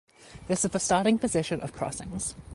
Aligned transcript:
This 0.47 0.65
is 0.65 0.71
the 0.71 0.79
starting 0.79 1.19
position 1.19 1.61
of 1.61 1.73
Crossings. 1.73 2.33